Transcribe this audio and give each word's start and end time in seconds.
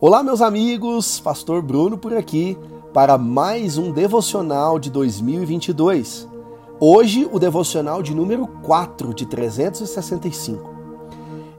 Olá, 0.00 0.22
meus 0.22 0.40
amigos, 0.40 1.18
Pastor 1.18 1.60
Bruno 1.60 1.98
por 1.98 2.16
aqui 2.16 2.56
para 2.94 3.18
mais 3.18 3.78
um 3.78 3.90
devocional 3.90 4.78
de 4.78 4.92
2022. 4.92 6.28
Hoje, 6.78 7.28
o 7.32 7.36
devocional 7.36 8.00
de 8.00 8.14
número 8.14 8.46
4 8.62 9.12
de 9.12 9.26
365. 9.26 10.72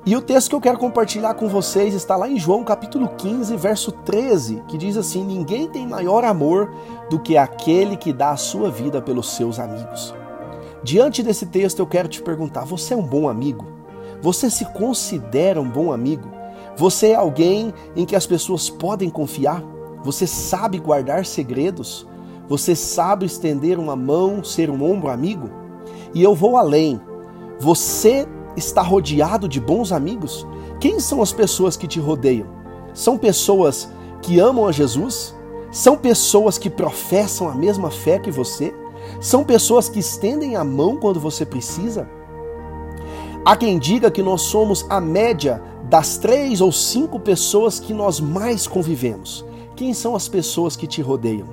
E 0.06 0.16
o 0.16 0.22
texto 0.22 0.52
que 0.52 0.56
eu 0.56 0.62
quero 0.62 0.80
compartilhar 0.80 1.34
com 1.34 1.50
vocês 1.50 1.94
está 1.94 2.16
lá 2.16 2.30
em 2.30 2.40
João 2.40 2.64
capítulo 2.64 3.10
15, 3.10 3.58
verso 3.58 3.92
13, 3.92 4.64
que 4.70 4.78
diz 4.78 4.96
assim: 4.96 5.26
Ninguém 5.26 5.68
tem 5.68 5.86
maior 5.86 6.24
amor 6.24 6.74
do 7.10 7.20
que 7.20 7.36
aquele 7.36 7.98
que 7.98 8.14
dá 8.14 8.30
a 8.30 8.38
sua 8.38 8.72
vida 8.72 9.02
pelos 9.02 9.32
seus 9.32 9.60
amigos. 9.60 10.16
Diante 10.82 11.22
desse 11.22 11.46
texto, 11.46 11.80
eu 11.80 11.88
quero 11.88 12.08
te 12.08 12.22
perguntar: 12.22 12.64
você 12.64 12.94
é 12.94 12.98
um 12.98 13.06
bom 13.06 13.28
amigo? 13.28 13.68
Você 14.22 14.50
se 14.50 14.64
considera 14.72 15.60
um 15.60 15.70
bom 15.70 15.92
amigo? 15.92 16.39
Você 16.80 17.08
é 17.08 17.16
alguém 17.16 17.74
em 17.94 18.06
que 18.06 18.16
as 18.16 18.26
pessoas 18.26 18.70
podem 18.70 19.10
confiar? 19.10 19.62
Você 20.02 20.26
sabe 20.26 20.80
guardar 20.80 21.26
segredos? 21.26 22.08
Você 22.48 22.74
sabe 22.74 23.26
estender 23.26 23.78
uma 23.78 23.98
mão, 23.98 24.42
ser 24.46 24.70
um 24.70 24.90
ombro 24.90 25.10
amigo? 25.10 25.50
E 26.14 26.24
eu 26.24 26.34
vou 26.34 26.56
além. 26.56 26.98
Você 27.60 28.26
está 28.56 28.82
rodeado 28.82 29.46
de 29.46 29.60
bons 29.60 29.92
amigos? 29.92 30.48
Quem 30.80 31.02
são 31.02 31.22
as 31.22 31.34
pessoas 31.34 31.76
que 31.76 31.86
te 31.86 32.00
rodeiam? 32.00 32.48
São 32.94 33.18
pessoas 33.18 33.90
que 34.22 34.40
amam 34.40 34.66
a 34.66 34.72
Jesus? 34.72 35.36
São 35.74 35.98
pessoas 35.98 36.58
que 36.58 36.70
professam 36.70 37.50
a 37.50 37.56
mesma 37.56 37.92
fé 37.92 38.20
que 38.20 38.32
você? 38.32 38.74
São 39.20 39.44
pessoas 39.44 39.90
que 39.90 40.00
estendem 40.00 40.56
a 40.56 40.64
mão 40.64 40.96
quando 40.96 41.20
você 41.20 41.46
precisa? 41.46 42.10
Há 43.44 43.58
quem 43.58 43.78
diga 43.78 44.10
que 44.10 44.24
nós 44.24 44.44
somos 44.44 44.86
a 44.90 45.02
média 45.02 45.62
das 45.90 46.18
três 46.18 46.62
ou 46.62 46.72
cinco 46.72 47.20
pessoas 47.20 47.80
que 47.80 47.94
nós 47.94 48.20
mais 48.20 48.68
convivemos, 48.68 49.44
quem 49.76 49.92
são 49.94 50.16
as 50.16 50.28
pessoas 50.28 50.76
que 50.76 50.86
te 50.86 51.02
rodeiam? 51.02 51.48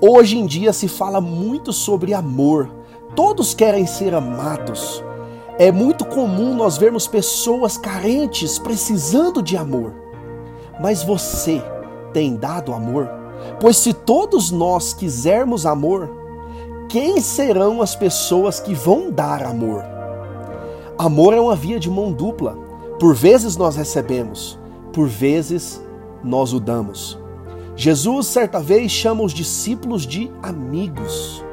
Hoje 0.00 0.38
em 0.38 0.46
dia 0.46 0.72
se 0.72 0.88
fala 0.88 1.20
muito 1.20 1.72
sobre 1.72 2.14
amor. 2.14 2.70
Todos 3.14 3.52
querem 3.52 3.86
ser 3.86 4.14
amados. 4.14 5.04
É 5.58 5.70
muito 5.70 6.04
comum 6.04 6.54
nós 6.54 6.78
vermos 6.78 7.06
pessoas 7.06 7.76
carentes 7.76 8.58
precisando 8.58 9.42
de 9.42 9.56
amor. 9.56 9.94
Mas 10.80 11.02
você 11.02 11.62
tem 12.12 12.36
dado 12.36 12.72
amor? 12.72 13.08
Pois 13.60 13.76
se 13.76 13.92
todos 13.92 14.50
nós 14.50 14.94
quisermos 14.94 15.66
amor, 15.66 16.10
quem 16.88 17.20
serão 17.20 17.82
as 17.82 17.94
pessoas 17.94 18.60
que 18.60 18.74
vão 18.74 19.10
dar 19.10 19.42
amor? 19.42 19.82
Amor 20.98 21.34
é 21.34 21.40
uma 21.40 21.56
via 21.56 21.78
de 21.78 21.90
mão 21.90 22.12
dupla. 22.12 22.65
Por 22.98 23.14
vezes 23.14 23.56
nós 23.56 23.76
recebemos, 23.76 24.58
por 24.92 25.06
vezes 25.06 25.82
nós 26.24 26.52
o 26.52 26.60
damos. 26.60 27.18
Jesus, 27.76 28.26
certa 28.28 28.58
vez, 28.58 28.90
chama 28.90 29.22
os 29.22 29.32
discípulos 29.32 30.06
de 30.06 30.30
amigos. 30.42 31.44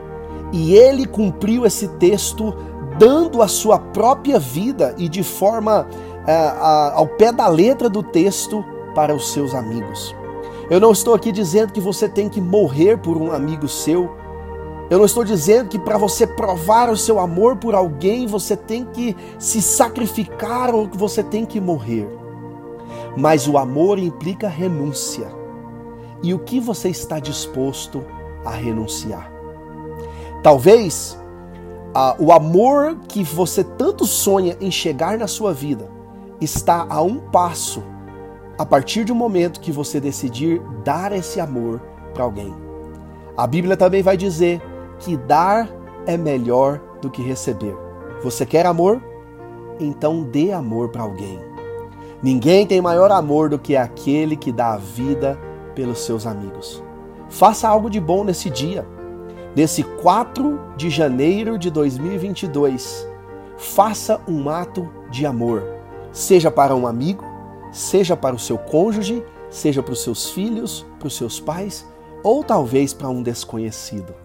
E 0.54 0.74
ele 0.74 1.06
cumpriu 1.06 1.66
esse 1.66 1.88
texto 1.98 2.56
dando 2.98 3.42
a 3.42 3.48
sua 3.48 3.78
própria 3.78 4.40
vida 4.40 4.96
e 4.98 5.10
de 5.10 5.24
forma 5.24 5.88
é, 6.26 6.34
a, 6.34 6.94
ao 6.96 7.08
pé 7.08 7.32
da 7.32 7.48
letra 7.48 7.90
do 7.90 8.02
texto 8.02 8.64
para 8.96 9.14
os 9.14 9.34
seus 9.34 9.54
amigos. 9.54 10.16
Eu 10.70 10.80
não 10.80 10.92
estou 10.92 11.14
aqui 11.14 11.32
dizendo 11.32 11.74
que 11.74 11.82
você 11.82 12.08
tem 12.08 12.30
que 12.30 12.40
morrer 12.40 12.98
por 12.98 13.18
um 13.18 13.32
amigo 13.32 13.68
seu, 13.68 14.16
eu 14.90 14.98
não 14.98 15.06
estou 15.06 15.24
dizendo 15.24 15.70
que 15.70 15.80
para 15.80 15.98
você 15.98 16.28
provar 16.28 16.90
o 16.90 16.98
seu 16.98 17.20
amor 17.20 17.56
por 17.56 17.74
alguém 17.74 18.28
você 18.28 18.56
tem 18.56 18.86
que 18.86 19.16
se 19.40 19.62
sacrificar 19.62 20.74
ou 20.74 20.88
que 20.88 20.98
você 20.98 21.24
tem 21.24 21.46
que 21.46 21.60
morrer. 21.60 22.08
Mas 23.18 23.48
o 23.48 23.58
amor 23.58 23.98
implica 23.98 24.48
renúncia. 24.48 25.28
E 26.22 26.34
o 26.34 26.40
que 26.40 26.60
você 26.60 26.90
está 26.90 27.20
disposto 27.20 28.04
a 28.46 28.52
renunciar? 28.52 29.32
Talvez 30.42 31.18
ah, 31.94 32.16
o 32.20 32.32
amor 32.32 32.98
que 33.08 33.24
você 33.24 33.64
tanto 33.64 34.06
sonha 34.06 34.58
em 34.60 34.72
chegar 34.72 35.18
na 35.18 35.28
sua 35.28 35.54
vida 35.54 35.90
está 36.42 36.86
a 36.90 37.02
um 37.02 37.18
passo 37.18 37.84
a 38.58 38.66
partir 38.66 39.04
do 39.06 39.16
momento 39.16 39.60
que 39.60 39.72
você 39.72 40.00
decidir 40.00 40.62
dar 40.84 41.12
esse 41.12 41.40
amor 41.40 41.80
para 42.14 42.24
alguém. 42.24 42.54
A 43.36 43.48
Bíblia 43.48 43.76
também 43.76 44.04
vai 44.04 44.16
dizer 44.16 44.62
que 45.04 45.18
dar 45.18 45.70
é 46.06 46.16
melhor 46.16 46.80
do 47.02 47.10
que 47.10 47.22
receber. 47.22 47.76
Você 48.24 48.46
quer 48.46 48.66
amor? 48.66 49.02
Então 49.80 50.24
dê 50.24 50.52
amor 50.54 50.90
para 50.90 51.04
alguém. 51.04 51.40
Ninguém 52.22 52.66
tem 52.66 52.82
maior 52.82 53.12
amor 53.12 53.50
do 53.50 53.60
que 53.60 53.76
aquele 53.76 54.38
que 54.38 54.52
dá 54.52 54.74
a 54.74 54.78
vida 54.78 55.38
pelos 55.76 56.00
seus 56.00 56.26
amigos. 56.26 56.82
Faça 57.30 57.68
algo 57.68 57.90
de 57.90 58.00
bom 58.00 58.24
nesse 58.24 58.50
dia. 58.50 58.88
Nesse 59.54 59.84
4 59.84 60.60
de 60.78 60.90
janeiro 60.90 61.58
de 61.58 61.70
2022, 61.70 63.06
faça 63.58 64.22
um 64.26 64.50
ato 64.50 64.90
de 65.12 65.26
amor, 65.26 65.64
seja 66.12 66.50
para 66.50 66.74
um 66.74 66.88
amigo, 66.88 67.24
seja 67.72 68.16
para 68.16 68.36
o 68.36 68.40
seu 68.40 68.58
cônjuge, 68.58 69.24
seja 69.50 69.84
para 69.84 69.94
os 69.94 70.02
seus 70.02 70.30
filhos, 70.30 70.86
para 70.98 71.08
os 71.08 71.16
seus 71.18 71.40
pais 71.40 71.86
ou 72.24 72.44
talvez 72.44 72.94
para 72.94 73.10
um 73.10 73.22
desconhecido. 73.22 74.23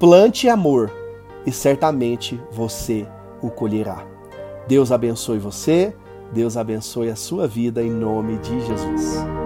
Plante 0.00 0.48
amor 0.48 0.90
e 1.44 1.52
certamente 1.52 2.40
você 2.50 3.06
o 3.42 3.50
colherá. 3.50 4.02
Deus 4.66 4.90
abençoe 4.90 5.38
você, 5.38 5.94
Deus 6.32 6.56
abençoe 6.56 7.10
a 7.10 7.16
sua 7.16 7.46
vida 7.46 7.82
em 7.82 7.90
nome 7.90 8.38
de 8.38 8.60
Jesus. 8.62 9.39